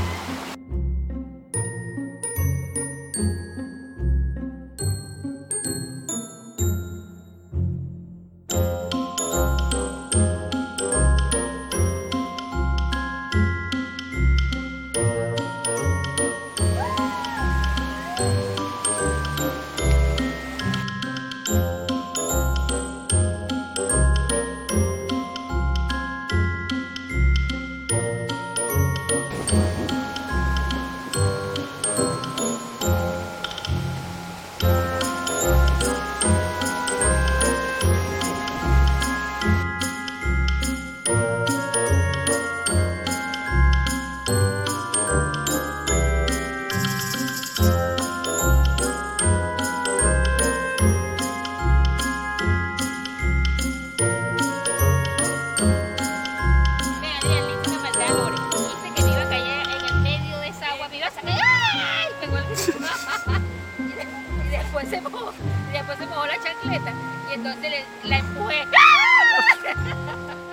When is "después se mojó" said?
64.70-65.32, 65.72-66.26